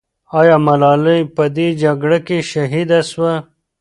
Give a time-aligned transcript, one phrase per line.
[0.39, 3.33] آیا ملالۍ په دې جګړه کې شهیده سوه؟